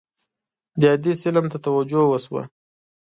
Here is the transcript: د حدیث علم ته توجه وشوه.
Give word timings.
د 0.79 0.81
حدیث 0.93 1.19
علم 1.27 1.45
ته 1.51 1.57
توجه 1.65 2.01
وشوه. 2.07 2.43